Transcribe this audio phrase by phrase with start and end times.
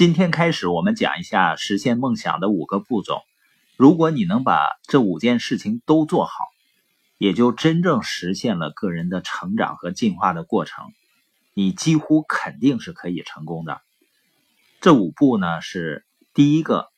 [0.00, 3.20] 今天开始，我们讲一下实现梦想的五个步骤。
[3.76, 6.32] 如果你能把这五件事情都做好，
[7.18, 10.86] 也就真正实现了个人的成长和进化的过程。
[11.52, 13.82] 你几乎肯定是可以成功的。
[14.80, 16.88] 这五步呢是：第一个，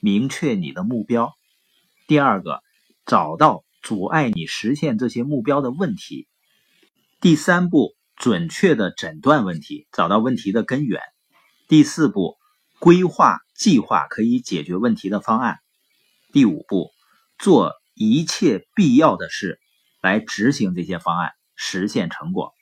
[0.00, 1.34] 明确你的目标；
[2.08, 2.64] 第二个，
[3.06, 6.26] 找到阻碍你实现这些目标的问题；
[7.20, 11.00] 第三步，准确的诊断问题，找到问题的根源；
[11.68, 12.38] 第四步，
[12.78, 15.56] 规划计划可以解决问题的方案；
[16.32, 16.88] 第五步，
[17.38, 19.60] 做一切必要的事
[20.00, 22.54] 来执行这些方案，实现成果。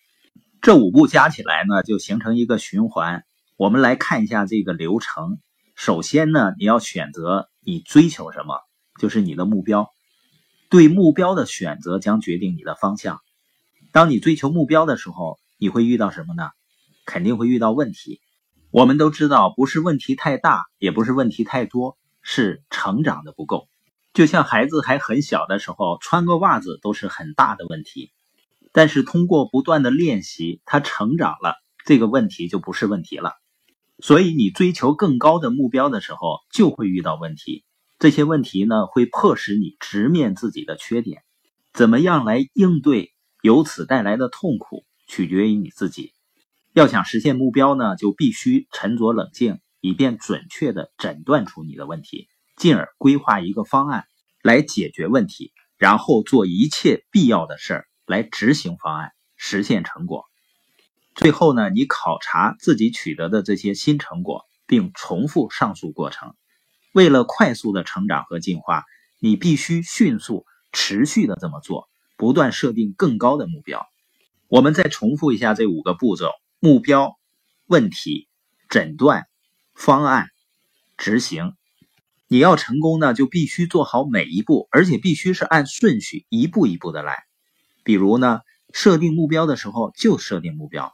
[0.60, 3.22] 这五步加起来呢，就形成一个循环。
[3.56, 5.38] 我们来看一下这个流程。
[5.76, 8.58] 首先呢，你要选择你追求什么，
[9.00, 9.88] 就是你的目标。
[10.68, 13.20] 对目标的选择将决定你的方向。
[13.92, 16.50] 当你追求目标的时候，你会遇到什么呢？
[17.04, 18.20] 肯定会遇到问题。
[18.76, 23.70] 我们都知道，不是问题太大，也不是问题太多，是成长的不够。
[24.12, 28.12] 就像孩子还很小的时候，穿个袜子都是很大的问题。
[28.72, 31.54] 但是通过不断的练习，他成长了，
[31.86, 33.32] 这个问题就不是问题了。
[34.00, 37.64] 所以你追求更高的目标的时候，就会遇到问题。
[37.98, 41.22] 这些问题呢，会迫使你直面自己的缺点。
[41.72, 46.12] 怎么样来应对由此带来的痛苦，取决于你自己。
[46.76, 54.04] 要想实现目标呢，就必须沉着冷静，以便准确的诊断出你的问题，进而规划一个方案
[54.42, 57.86] 来解决问题，然后做一切必要的事儿。
[58.04, 60.26] 来执行方案，实现成果。
[61.14, 66.34] 最后呢，你考察自己取得的这些新成果，并重复上述过程。
[66.92, 68.84] 为了快速的成长和进化，
[69.18, 71.88] 你必须迅速、持续的这么做，
[72.18, 73.86] 不断设定更高的目标。
[74.46, 77.18] 我们再重复一下这五个步骤：目标、
[77.66, 78.28] 问题、
[78.68, 79.26] 诊断、
[79.74, 80.28] 方案、
[80.96, 81.52] 执行。
[82.28, 87.24] 你要成功呢，就必须做好每一步，而且必须是按顺序一步一步的来。
[87.84, 88.40] 比如呢，
[88.72, 90.92] 设定目标的时候就设定目标，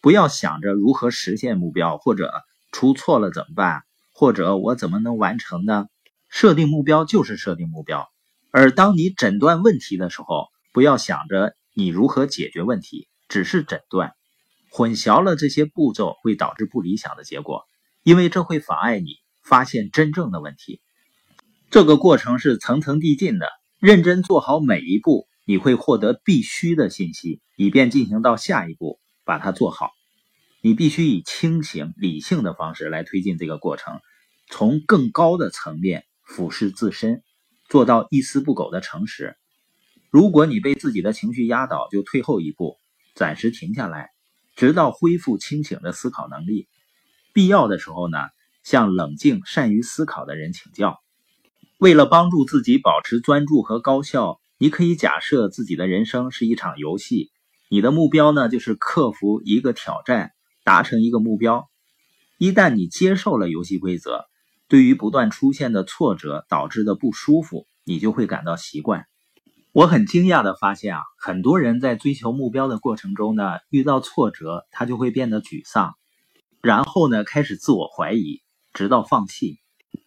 [0.00, 2.32] 不要想着如何实现目标，或者
[2.72, 3.82] 出错了怎么办，
[4.12, 5.86] 或者我怎么能完成呢？
[6.28, 8.08] 设定目标就是设定目标。
[8.50, 14.14] 而当你诊断问题的时候，不要想着你如何解决问题，只是诊断，
[14.74, 17.66] 混淆了这些步骤会导致不理想的结果，
[18.02, 20.80] 因为这会妨碍你发现真正的问题。
[21.70, 23.48] 这个过程是层层递进的，
[23.80, 25.28] 认真做好每一步。
[25.44, 29.90] 你会获得必须的信息，以便进行到下一步，把它做好。
[30.62, 34.00] 你必须以清醒、理性的方式来推进这个过程，
[34.48, 37.22] 从更高的层面俯视自身，
[37.68, 39.36] 做到一丝不苟的诚实。
[40.10, 42.78] 如果你被自己的情绪压倒，就退后一步，
[43.14, 44.10] 暂时停下来，
[44.56, 46.68] 直到恢复清醒的思考能力。
[47.32, 48.18] 必要的时候呢，
[48.62, 51.00] 向冷静、善于思考的人请教。
[51.78, 54.38] 为了帮助自己保持专注和高效。
[54.58, 57.32] 你可以假设自己的人生是一场游戏，
[57.68, 60.30] 你的目标呢就是克服一个挑战，
[60.62, 61.68] 达成一个目标。
[62.38, 64.26] 一旦你接受了游戏规则，
[64.68, 69.06] 对于不断出现的挫折导致的不舒服，你就会感到习惯。
[69.72, 75.94] 我很惊讶的发现啊，很多人在追求目标的过程中呢，遇到挫折，他就会变得沮丧，
[76.60, 78.42] 然后呢开始自我怀疑，
[78.74, 79.60] 直到放弃。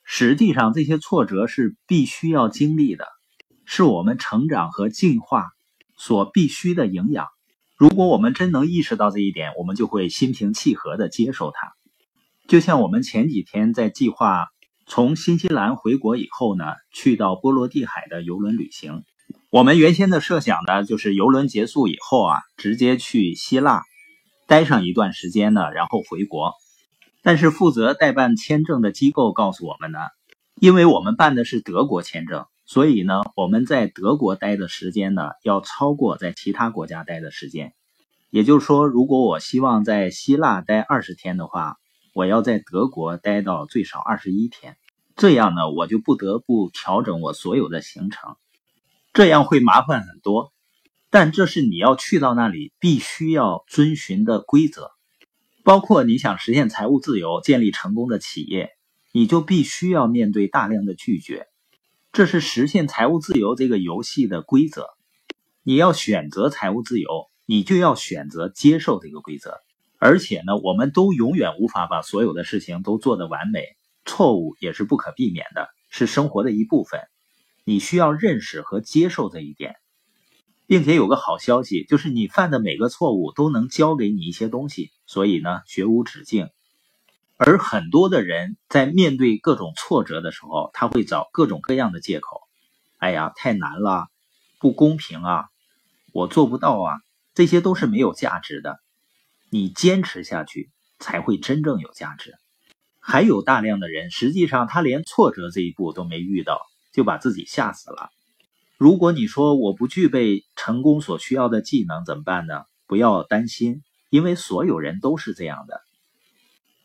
[0.03, 3.07] 实际上，这些挫折是必须要经历的。
[3.65, 5.47] 是我们成长和进化
[5.97, 7.25] 所必须的营养。
[7.75, 11.73] 如果我们真能意识到这一点，我们就会心平气和地接受它。
[12.47, 14.45] 就像我们前几天在计划
[14.85, 19.03] 从新西兰回国以后呢，去到波罗的海的游轮旅行。
[19.55, 23.83] 我们原先的设想呢，就是游轮结束以后啊，直接去希腊
[24.47, 26.51] 待上一段时间呢，然后回国。
[27.23, 29.99] 但是负责代办签证的机构告诉我们呢，
[30.59, 32.43] 因为我们办的是德国签证。
[32.65, 37.71] 所以呢，我们在德国待的时间呢，要超过在其他国家待的时间。
[38.31, 41.77] 也就是说，如果我希望在希腊待二十天的话，
[42.13, 44.75] 我要在德国待到最少二十一天。
[45.15, 48.35] 这样呢，我就不得不调整我所有的行程，
[49.15, 50.51] 这样会麻烦很多。
[51.09, 54.91] 但这是你要去到那里必须要遵循的规则，
[55.63, 58.71] 包括你想实现财务自由、建立成功的企业，
[59.13, 61.47] 你就必须要面对大量的拒绝。
[62.11, 64.89] 这是实现财务自由这个游戏的规则。
[65.63, 67.07] 你要选择财务自由，
[67.45, 69.61] 你就要选择接受这个规则。
[69.97, 73.63] 而且呢，我们都永远无法把所有的事情都做得完美，
[74.03, 76.99] 错误也是不可避免的，是生活的一部分。
[77.65, 79.75] 你需要认识和接受这一点，
[80.67, 84.91] 并且有个好消息，就是你犯的每个错误都能教给你一些东西。
[85.07, 86.47] 所以呢，学无止境。
[87.37, 92.41] 而很多的人在面对各种挫折的时候，他会找各种各样的借口。
[92.97, 94.07] 哎呀，太难了，
[94.59, 95.45] 不公平啊，
[96.13, 96.93] 我做不到啊，
[97.33, 98.79] 这些都是没有价值的。
[99.49, 100.69] 你坚持下去，
[100.99, 102.35] 才会真正有价值。
[102.99, 106.61] 还有大量的人，实际上他连挫折这一步都没遇到，
[106.95, 108.09] 就把自己吓死了。
[108.77, 112.63] 如果你说我不具备成功所需要的技能怎么办呢？
[112.87, 115.81] 不要担心，因为所有人都是这样的，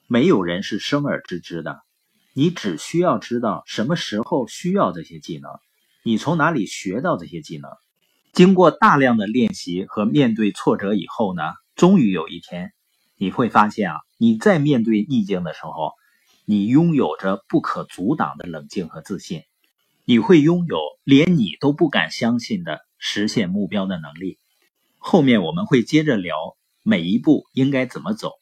[0.08, 1.80] 没有人是生而知之的。
[2.32, 5.52] 你只需要知道什么时候需要这些技能，
[6.02, 7.70] 你从哪里学到这些技能。
[8.32, 11.42] 经过大量的练习和面对挫折以后呢，
[11.76, 12.72] 终于有一天
[13.16, 15.92] 你会发现啊，你在面对逆境的时候，
[16.44, 19.42] 你拥有着不可阻挡的冷静和自信。
[20.10, 24.40] 你会拥有连你都不敢相信的实现目标的能力。
[24.98, 28.32] 后面我们会接着聊每一步应该怎么走。